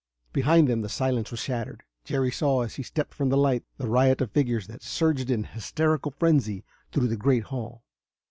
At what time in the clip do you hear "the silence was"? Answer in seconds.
0.81-1.39